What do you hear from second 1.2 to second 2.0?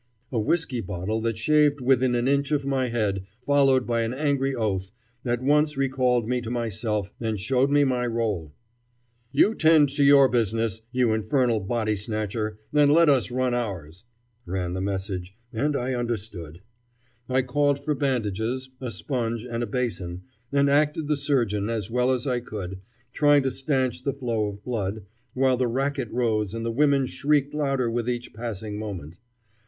that shaved